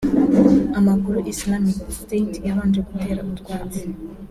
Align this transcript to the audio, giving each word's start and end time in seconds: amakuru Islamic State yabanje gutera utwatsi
amakuru 0.79 1.17
Islamic 1.33 1.79
State 2.01 2.35
yabanje 2.47 2.79
gutera 2.87 3.21
utwatsi 3.31 3.83